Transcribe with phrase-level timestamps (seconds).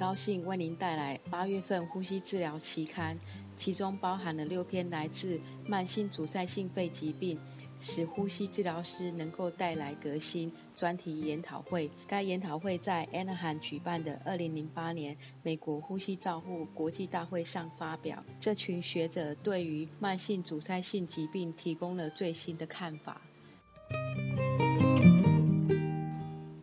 [0.00, 3.18] 高兴为您带来八月份呼吸治疗期刊，
[3.54, 7.38] 其中包含了六篇来自慢性阻塞性肺疾病，
[7.80, 11.90] 使呼吸治疗师能够带来革新专题研讨会。
[12.08, 18.24] 该研讨会在 Anaheim 举办的二零零八年美国呼吸照护国际大会上发表。
[18.40, 23.20] 这群学者对于慢性阻塞性疾病提供了最新的看法。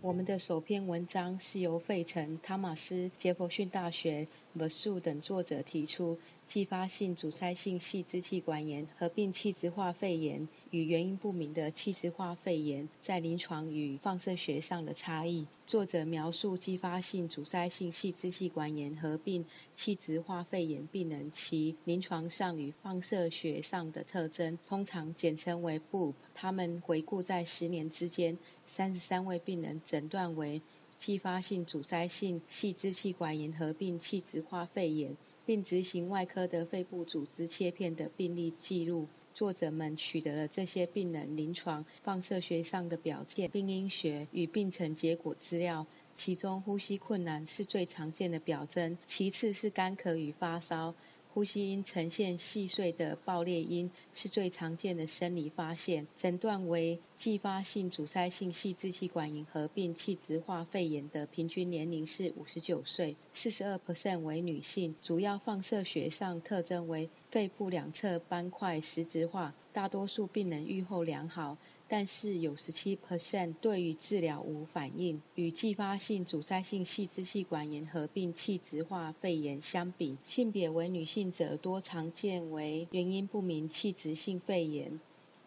[0.08, 6.18] 我们的首篇文章是由费城、汤马斯、杰佛逊大学、v 素等作者提出。
[6.48, 15.46] 继发性阻塞性细支气管炎合并气质化肺炎与原因不明的气质化肺炎在临床与放射学上的差异。
[15.66, 26.14] 作者描述继发性阻塞性细支气管炎合并气质化肺炎病人其临床上与放射学上的特征，通常简称为 BOOP。
[26.34, 30.62] 他们回顾在十年之间，三十三位病人诊断为
[30.96, 35.18] 继发性阻塞性细支气管炎合并气质化肺炎。
[35.48, 39.08] 并执行外科的肺部组织切片的病例记录。
[39.34, 45.88] 作者们取得了这些病人临床放射学上的表现、病因学与病程结果资料。
[46.14, 50.96] 其中，呼吸困难是最常见的表征，其次是干咳与发烧。
[51.38, 71.60] 呼吸音呈现细碎的爆裂音是最常见的生理发现，诊断为继发性阻塞性细支气管炎合并气质化肺炎的平均年龄是五十九岁，四十二 percent 为女性，主要放射学上特征为肺部两侧斑块实质化，大多数病人预后良好。
[71.88, 75.22] 但是有十七 percent 对于治疗无反应。
[75.36, 85.00] 与继发性阻塞性细支气管炎合并气质化肺炎相比，性别为女性者多常见为原因不明气质性肺炎。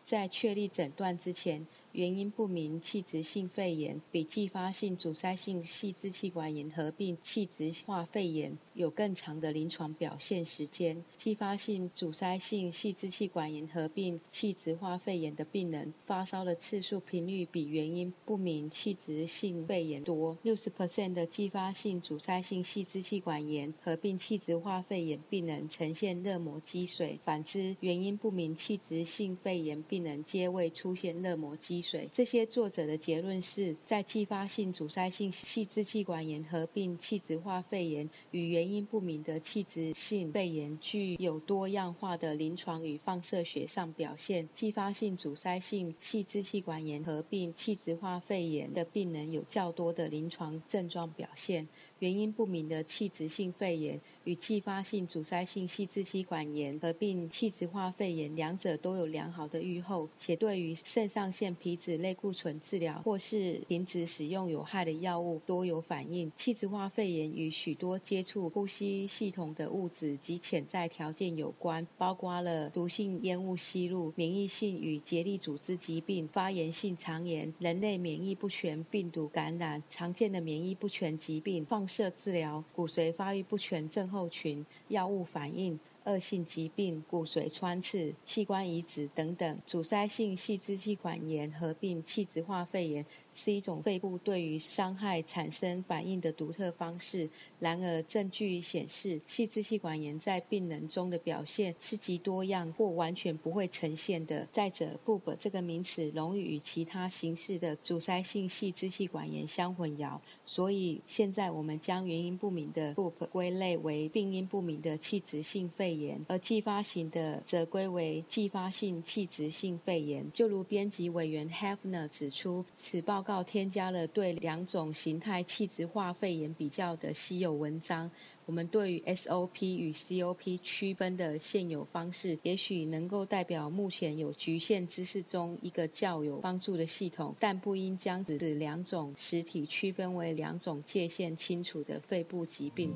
[0.03, 1.67] 在确立诊断之前。
[1.93, 11.03] 原因不明气质性肺炎比继发性阻塞性细支气管炎合并气质化肺炎有更长的临床表现时间。
[11.17, 20.39] 继发性阻塞性细支气管炎合并气质化肺炎的病人发烧的次数频率比原因不明气质性肺炎多。
[20.45, 31.80] 六十 percent 的继发性阻塞性细支气管炎合并气质化肺炎病人呈现热膜积水，反之原因不明气质性肺炎病人皆未出现热膜积。
[32.13, 44.49] 这些作者的结论是在继发性阻塞性细支气管炎合并气质化肺炎与原因不明的气质性肺炎具有多样化的临床与放射学上表现。
[44.53, 51.69] 继发性阻塞性细支气管炎合并气质化肺炎的病人有较多的临床症状表现。
[52.01, 66.33] 原因不明的气质性肺炎与继发性阻塞性细支气管炎合并气质化肺炎两者都有良好的预后，且对于肾上腺皮质类固醇治疗或是停止使用有害的药物多有反应。
[66.35, 85.81] 气质化肺炎与许多接触呼吸系统的物质及潜在条件有关，包括了毒性烟雾吸入、免疫性与结缔组织疾病、发炎性肠炎、人类免疫不全病毒感染、常见的免疫不全疾病、放射治疗、骨髓发育不全症候群、药物反应。
[86.05, 97.29] 恶性疾病、骨髓穿刺、器官移植等等，阻塞性细支气管炎合并气质化肺炎是一种肺部对于伤害产生反应的独特方式。
[97.59, 104.49] 然而，证据显示，细支气管炎在病人中的表现是极多样或完全不会呈现的。
[104.51, 115.90] 再者，BOOP 这个名词容易与其他形式的阻塞性细支气管炎相混淆，所以现在我们将原因不明的 BOOP 归类为病因不明的气质性肺。
[115.91, 120.31] 肺炎，而继发型的则归为继发性气质性肺炎。
[120.33, 128.13] 就如编辑委员 Hefner 指出，此报告添加了对两种形态气质化肺炎比较的稀有文章。
[128.47, 142.95] 我们对于 SOP 与 COP 区分的现有方式，也许能够代表目前有局限知识中一个较有帮助的系统，但不应将此两种实体区分为两种界限清楚的肺部疾病。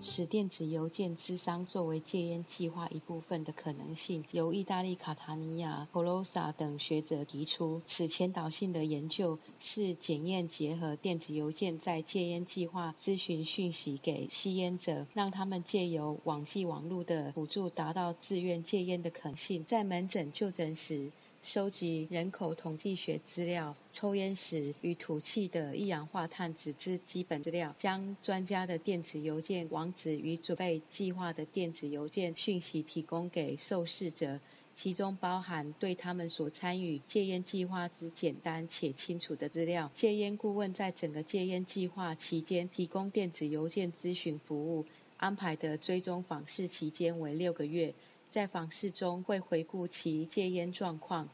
[0.00, 7.82] 使电子邮件智商作为戒烟计划一部分的可能性，由意大利卡塔尼亚、普罗萨等学者提出。
[7.84, 19.64] 此前导性的研究是检验结合电子邮件在戒烟计划咨询讯息给吸烟者，让他们借由网际网络的辅助达到自愿戒烟的可能性。
[19.64, 21.10] 在门诊就诊时。
[21.40, 34.40] 收集人口统计学资料、抽烟史与吐气的一氧化碳指之基本资料，将专家的电子邮件网址与准备计划的电子邮件讯息提供给受试者。
[34.74, 39.90] 其中包含对他们所参与戒烟计划之简单且清楚的资料。
[39.92, 44.86] 戒烟顾问在整个戒烟计划期间提供电子邮件咨询服务，
[45.16, 47.94] 安排的追踪访视期间为六个月。
[48.28, 51.28] 在访视中会回顾其戒烟状况。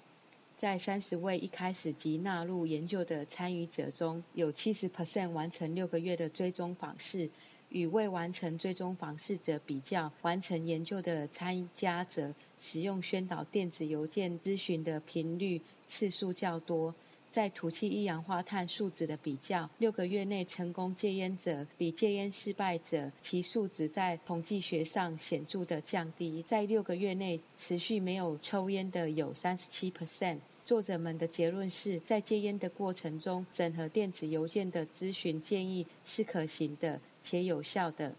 [0.57, 7.31] 在三十位一开始即纳入研究的参与者中，有七十 percent 完成六个月的追踪访视。
[7.71, 16.95] 与未完成追踪访视者比较，完成研究的参加者使用宣导电子邮件咨询的频率次数较多。
[17.35, 26.45] 在吐气一氧化碳数值的比较，六个月内成功戒烟者比戒烟失败者，其数值在统计学上显著的降低。
[26.47, 30.39] 在六个月内持续没有抽烟的有三十七 percent。
[30.63, 38.15] 作者们的结论是在戒烟的过程中，整合电子邮件的咨询建议是可行的且有效的。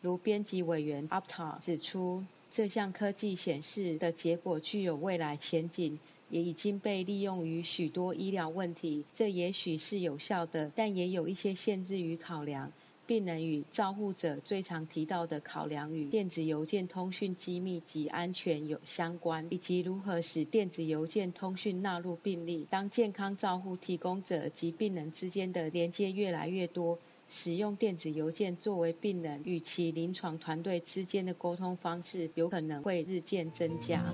[0.00, 5.98] 如编辑委员 Upton 指出，这项科技显示的结果具有未来前景。
[6.30, 12.72] 也已经被利用于许多医疗问题，这也许是有效的，但也有一些限制与考量。
[13.06, 22.68] 病人与照护者最常提到的考量与电子邮件通讯机密及安全有相关，以及如何使电子邮件通讯纳入病例。
[22.70, 34.04] 当健康照护提供者及病人之间的连接越来越多，使用电子邮件作为病人与其临床团队之间的沟通方式，有可能会日渐增加。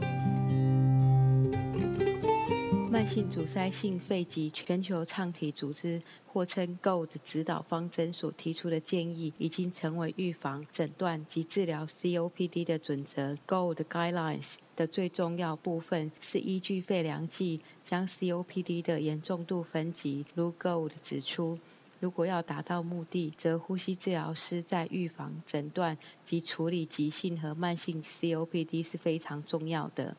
[2.97, 6.01] 慢性阻塞性肺疾全球倡体组织
[6.33, 13.37] 或称 GOLD 指导方针所提出的建议，已经成为预防、诊断及治疗 COPD 的准则。
[13.47, 20.25] GOLD Guidelines 的最重要部分是依据肺量计将 COPD 的严重度分级。
[20.35, 21.59] 如 GOLD 指出，
[22.01, 30.17] 如果要达到目的，则呼吸治疗师在预防、诊断及处理急性和慢性 COPD 是非常重要的。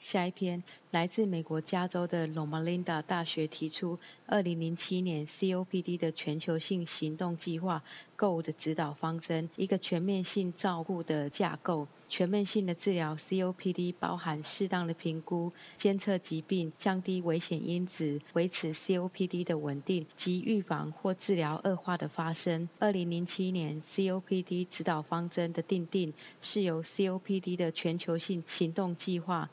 [0.00, 7.84] 下一篇来自美国加州的 Loma Linda 大学提出，二零零七年 COPD 的全球性行动计划
[8.16, 11.86] GO 的指导方针，一个全面性照顾的架构。
[12.08, 22.70] 全面性的治疗 COPD 包含适当的评估、监测疾病、降低危险因子、维持 COPD 的稳定及预防或治疗恶化的发生。
[22.78, 29.50] 二零零七年 COPD 指导方针的定定是由 COPD 的全球性行动计划。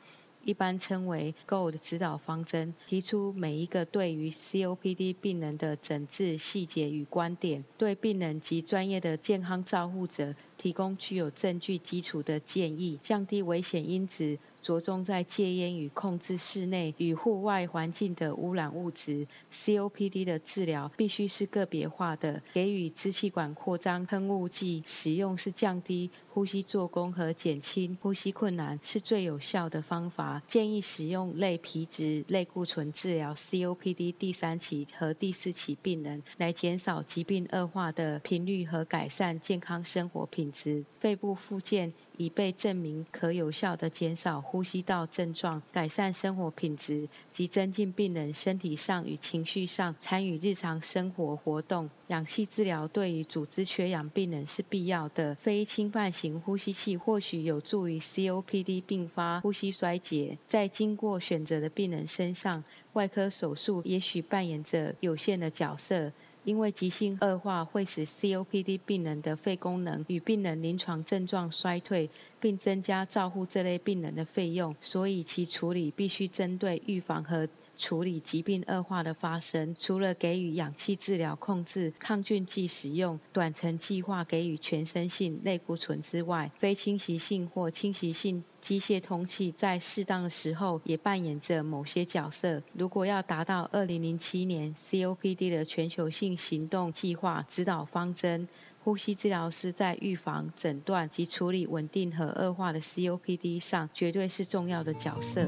[0.48, 14.38] 一般称为 GOLD 指导方针，提出每一个对于 COPD 病人的诊治细节与观点，对病人及专业的健康照护者提供具有证据基础的建议，降低危险因子。
[14.60, 19.28] 着重在戒烟与控制室内与户外环境的污染物质。
[19.50, 30.42] COPD 的治疗必须是个别化的，给予支气管扩张喷雾剂使用是降低呼吸做工和减轻呼吸困难是最有效的方法。
[30.48, 40.86] 建议使用类皮质类固醇治疗 COPD 第三期和第四期病人，来减少疾病恶化的频率和改善健康生活品质。
[41.00, 41.94] 肺部复健。
[42.20, 51.92] 已被证明可有效地减少呼吸道症状、改善生活品质及增进病人身体上与情绪上参与日常生活活动。
[52.08, 55.36] 氧气治疗对于组织缺氧病人是必要的。
[55.36, 60.40] 非侵犯型呼吸器或许有助于 COPD 并发呼吸衰竭。
[60.48, 62.64] 在经过选择的病人身上，
[62.94, 66.12] 外科手术也许扮演着有限的角色。
[66.48, 79.76] 因为急性恶化会使 COPD 病人的肺功能与病人临床症状衰退，并增加照护这类病人的费用，所以其处理必须针对预防和处理疾病恶化的发生。
[79.78, 92.64] 除了给予氧气治疗控制、抗菌剂使用、短程计划给予全身性类固醇之外，非侵袭性或侵袭性机械通气在适当的时候也扮演着某些角色。
[92.74, 98.48] 如果要达到2007年 COPD 的全球性行动计划指导方针，
[98.84, 105.48] 呼吸治疗师在预防、诊断及处理稳定和恶化的 COPD 上绝对是重要的角色。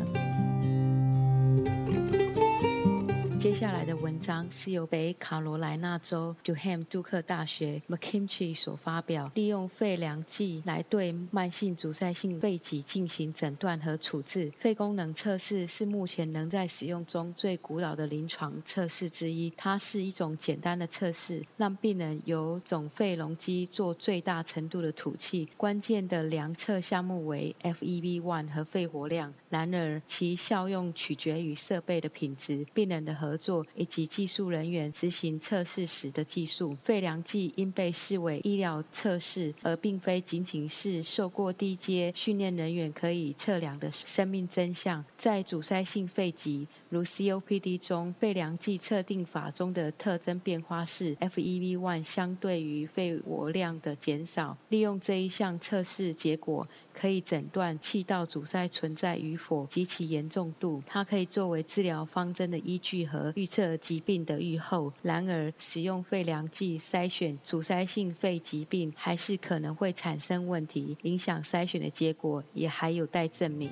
[3.39, 14.51] 接下来的文章是由北卡罗来纳州 Durham 杜克大学 McKinley 所发表，利用肺量计来对慢性阻塞性肺疾进行诊断和处置。
[14.57, 19.53] 肺功能测试是目前能在使用中最古老的临床测试之一。
[19.55, 25.47] 它是一种简单的测试，让病人由总肺容积做最大程度的吐气。
[25.55, 29.33] 关键的量测项目为 FEV1 和肺活量。
[29.49, 33.65] 然而，其效用取决于设备的品质、病人的和合作。
[33.75, 36.75] 以及技术人员执行测试时的技术。
[36.83, 45.05] 肺量计应被视为医疗测试，而并非仅仅是受过低阶训练人员可以测量的生命真相。
[45.17, 54.57] 在阻塞性肺疾如 COPD 中，肺量计测定法中的特征变化是 FEV1 相对于肺活量的减少。
[54.69, 60.83] 利用这一项测试结果，可以诊断气道阻塞存在与否及其严重度。
[60.85, 64.93] 它可以作为治疗方针的依据和预测疾病的预后。
[65.01, 73.71] 然而，使用肺量计筛选阻塞性肺疾病还是可能会产生问题，影响筛选的结果也还有待证明。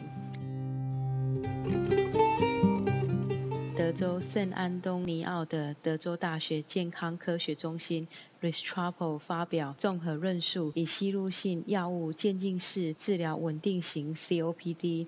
[3.76, 8.08] 德州圣安东尼奥的德州大学健康科学中心
[8.42, 15.08] Restrepo 发表综合论述，以吸入性药物渐进式治疗稳定型 COPD。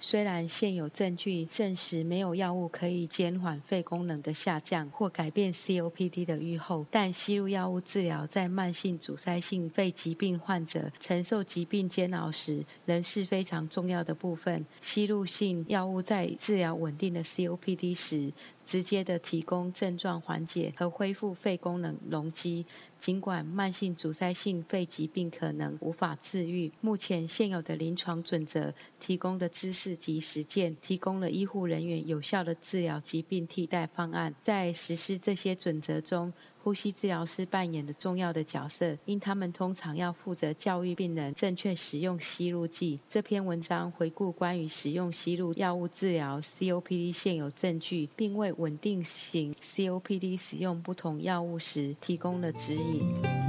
[0.00, 14.66] 虽然现有证据证实没有药物可以减缓肺功能的下降或改变 COPD 的预后，但吸入药物治疗在慢性阻塞性肺疾病患者承受疾病煎熬时仍是非常重要的部分。
[14.80, 18.32] 吸入性药物在治疗稳定的 COPD 时，
[18.68, 22.66] 直接的提供症状缓解和恢复肺功能容积。
[22.98, 34.34] 尽管慢性阻塞性肺疾病可能无法治愈，目前现有的临床准则提供的知识及实践，提供了医护人员有效的治疗疾病替代方案。
[34.42, 36.34] 在实施这些准则中，
[36.68, 43.00] 呼吸治疗师扮演的重要的角色，因他们通常要负责教育病人正确使用吸入剂。
[43.08, 53.47] 这篇文章回顾关于使用吸入药物治疗 COPD 现有证据，并为稳定型 COPD 使用不同药物时提供了指引。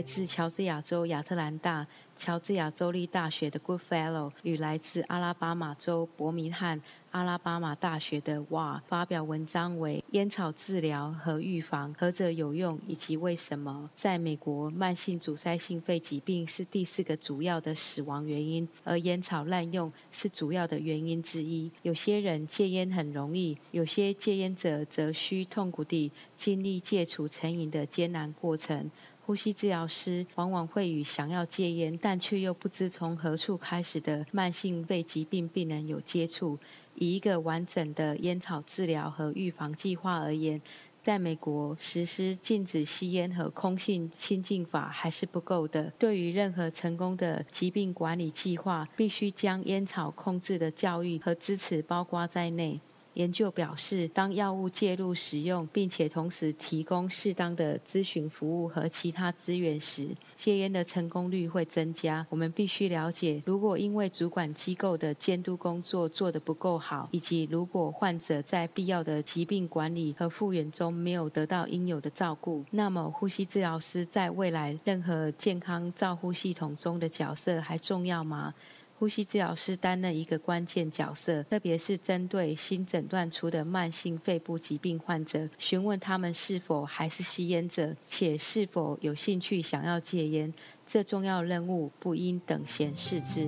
[0.00, 6.80] 来自乔治亚州亚特兰大、乔治亚州立大学的 Good Fellow 与来自阿拉巴马州伯明翰
[7.10, 13.90] 阿拉巴马大学的 Wa 发表文章为《烟草治疗和预防何者有用以及为什么》。
[14.00, 21.72] 在美国，慢性阻塞性肺疾病是第四个主要的死亡原因，而烟草滥用是主要的原因之一。
[21.82, 28.90] 有些人戒烟很容易，有些戒烟者则需痛苦地经历戒除成瘾的艰难过程。
[29.26, 36.58] 呼吸治疗师往往会与想要戒烟但却又不知从何处开始的慢性肺疾病病人有接触。
[36.94, 40.60] 以一个完整的烟草治疗和预防计划而言，
[41.02, 45.92] 在美国实施禁止吸烟和空气清净法还是不够的。
[45.98, 52.80] 对于任何成功的疾病管理计划，必须将烟草控制的教育和支持包括在内。
[53.14, 62.26] 研究表示，当药物介入使用，并且同时提供适当的咨询服务和其他资源时，戒烟的成功率会增加。
[62.30, 78.54] 我们必须了解，如果因为主管机构的监督工作做得不够好，以及如果患者在必要的疾病管理和复原中没有得到应有的照顾，那么呼吸治疗师在未来任何健康照护系统中的角色还重要吗？
[79.00, 90.52] 呼吸治疗师担任一个关键角色，特别是针对新诊断出的慢性肺部疾病患者，询问他们是否还是吸烟者，且是否有兴趣想要戒烟。
[90.84, 93.46] 这重要任务不应等闲视之。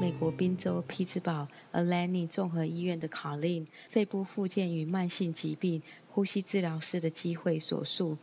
[0.00, 8.18] 美国宾州匹兹堡 Alani 综合医院的卡琳，肺部复健与慢性疾病呼吸治疗师的机会所述。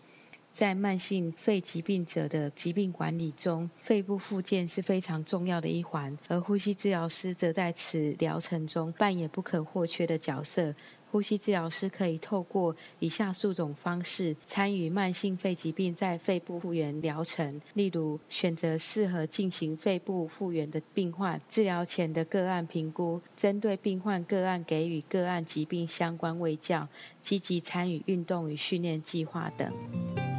[0.51, 10.75] 在慢性肺疾病者的疾病管理中，肺部复健是非常重要的一环，而呼吸治疗师则在此疗程中扮演不可或缺的角色。
[11.10, 26.88] 呼吸治疗师可以透过以下数种方式参与慢性肺疾病在肺部复原疗程，例如选择适合进行肺部复原的病患，治疗前的个案评估，针对病患个案给予个案疾病相关卫教，
[27.22, 30.31] 积极参与运动与训练计划等。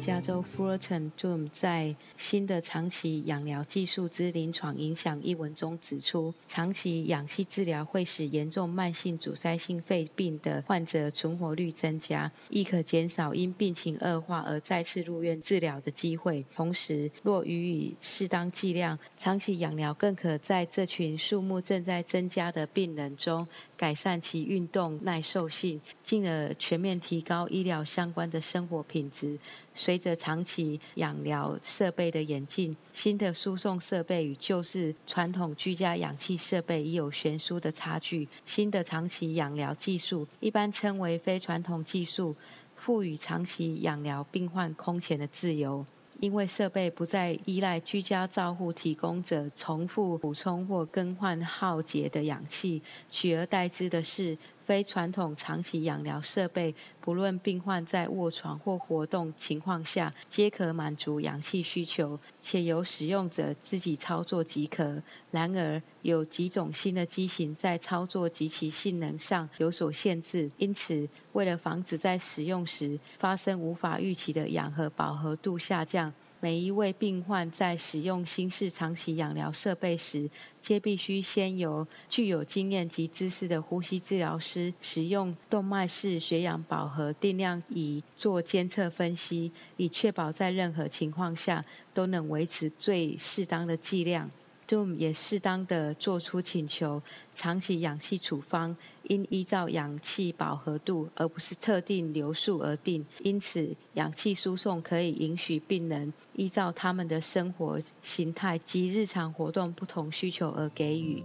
[0.00, 16.46] 加州 Fullerton Doom 在新的长期氧疗技术之临床影响一文中指出，长期氧气治疗会使严重慢性阻塞性肺病的患者存活率增加，亦可减少因病情恶化而再次入院治疗的机会。
[16.54, 29.38] 同时，若予以适当剂量，长期氧疗更可在这群数目正在增加的病人中改善其运动耐受性，进而全面提高医疗相关的生活品质。
[29.74, 38.28] 随着长期氧疗设备的演进，新的输送设备与旧式传统居家氧气设备已有悬殊的差距。
[38.44, 42.36] 新的长期氧疗技术，一般称为非传统技术，
[42.74, 45.86] 赋予长期氧疗病患空前的自由。
[46.18, 54.36] 因为设备不再依赖居家照护提供者重复补充或更换耗竭的氧气，取而代之的是
[54.70, 65.02] 非传统长期养疗设备，不论病患在卧床或活动情况下，皆可满足氧气需求，且由使用者自己操作即可。
[65.32, 80.30] 然而，有几种新的机型在操作及其性能上有所限制，因此，为了防止在使用时发生无法预期的氧和饱和度下降，每一位病患在使用新式长期氧疗设备时，
[80.62, 94.30] 皆必须先由具有经验及知识的呼吸治疗师使用动脉式血氧饱和定量仪做监测分析，以确保在任何情况下都能维持最适当的剂量。
[94.70, 97.02] Doom 也适当的做出请求，
[97.34, 111.24] 长期氧气处方应依照氧气饱和度而不是特定流速而定，因此氧气输送可以允许病人依照他们的生活形态及日常活动不同需求而给予。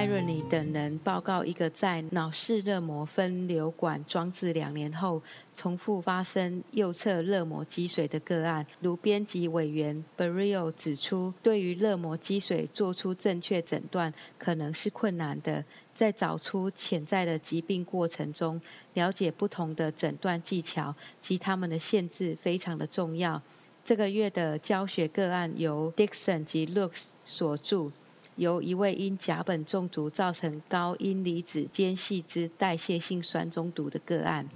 [0.00, 8.66] Irony 等人报告一个在脑室热膜分流管装置两年后，重复发生右侧热膜积水的个案。
[8.80, 15.66] 如编辑委员 Barrio 指出，对于热膜积水做出正确诊断可能是困难的。
[15.92, 18.62] 在找出潜在的疾病过程中，
[18.94, 23.42] 了解不同的诊断技巧及他们的限制非常的重要。
[23.84, 27.92] 这个月的教学个案由 Dixon 及 Lux 所著。
[28.40, 34.48] 由一位因甲苯中毒造成高阴离子间细支代谢性酸中毒的个案。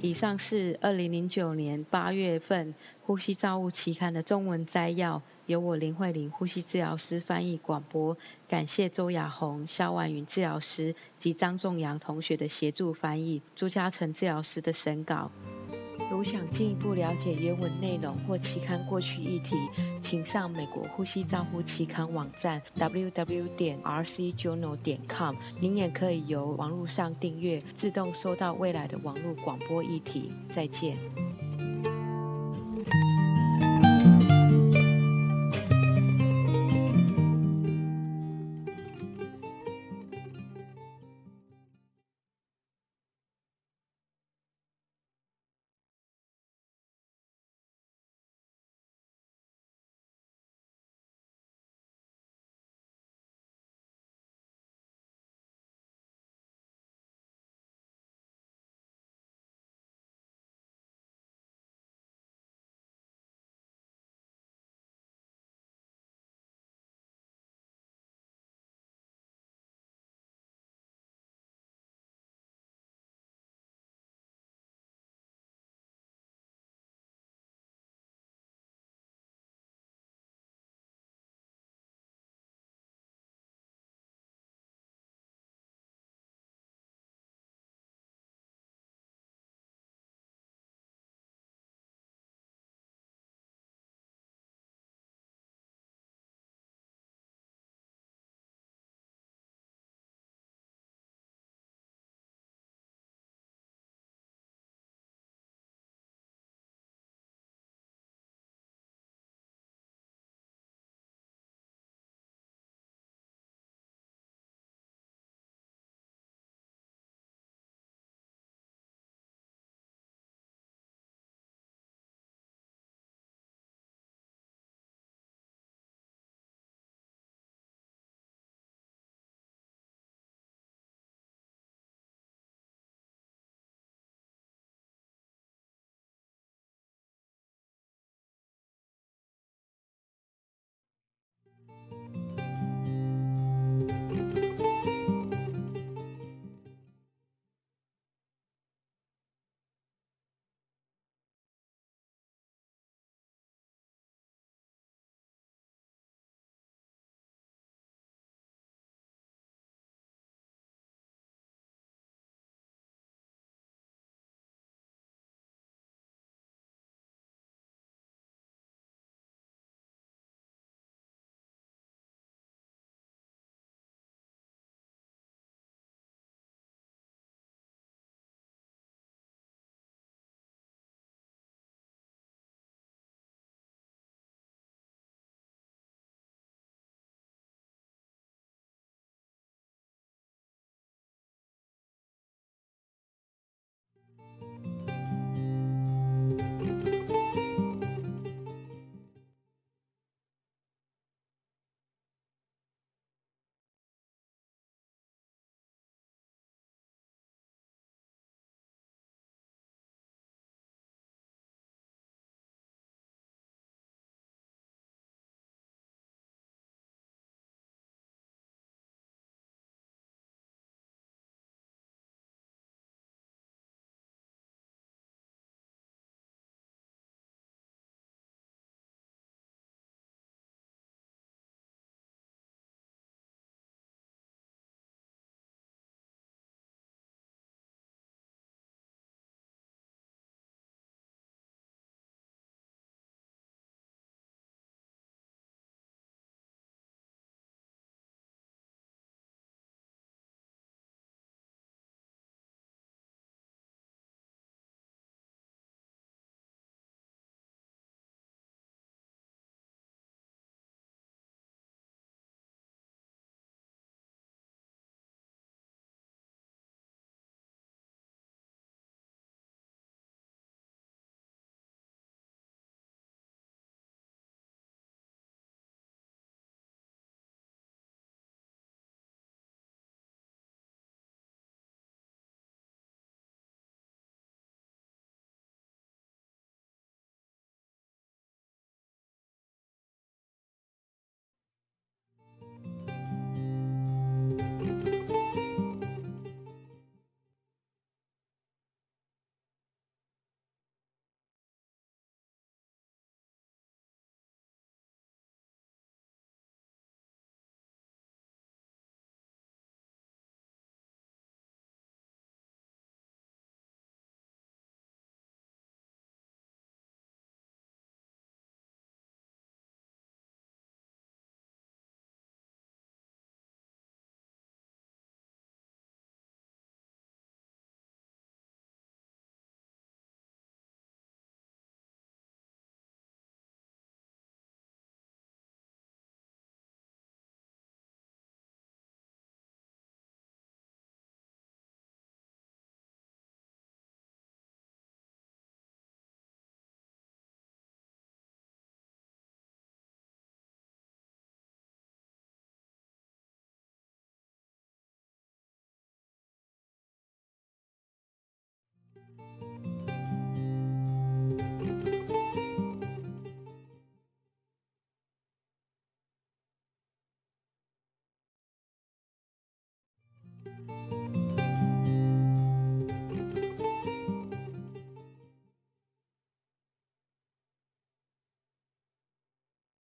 [0.00, 2.72] 以上是二零零九年八月份
[3.04, 8.16] 《呼吸照护期刊》的中文摘要，由我林慧玲呼吸治疗师翻译广播，
[8.48, 15.30] 感谢周雅红、肖婉云治疗师及张仲阳同学的协助翻译，朱嘉诚治疗师的审稿。
[16.12, 19.56] 如想进一步了解原文内容或期刊过去议题，
[20.02, 25.34] 请上美国呼吸照护期刊网站 www 点 rcjournal 点 com。
[25.58, 30.30] 您也可以由网络上订阅，自动收到未来的网络广播议题。
[30.50, 30.98] 再见。